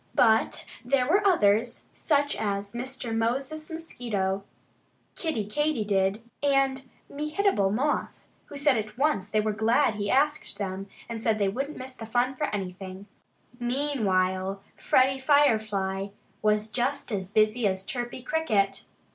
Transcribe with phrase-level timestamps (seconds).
[0.15, 3.15] But there were others, such as Mr.
[3.15, 4.43] Moses Mosquito,
[5.15, 10.57] Kiddie Katydid, and Mehitable Moth, who said at once that they were glad he asked
[10.57, 13.05] them and that they wouldn't miss the fun for anything.
[13.59, 16.07] Meanwhile Freddie Firefly
[16.41, 18.85] was just as busy as Chirpy Cricket.